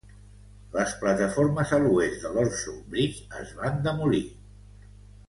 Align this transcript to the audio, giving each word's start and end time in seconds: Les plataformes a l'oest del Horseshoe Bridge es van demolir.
Les 0.75 0.93
plataformes 1.01 1.73
a 1.77 1.79
l'oest 1.83 2.23
del 2.23 2.39
Horseshoe 2.45 2.81
Bridge 2.95 3.39
es 3.45 3.53
van 3.61 3.79
demolir. 3.89 4.23